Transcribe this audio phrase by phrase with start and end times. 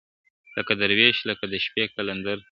[0.57, 2.39] لکه دروېش لکه د شپې قلندر `